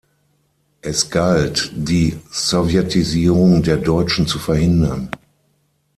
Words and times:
Es 0.81 1.11
galt, 1.11 1.69
die 1.75 2.17
Sowjetisierung 2.31 3.61
der 3.61 3.77
Deutschen 3.77 4.25
zu 4.25 4.39
verhindern. 4.39 5.11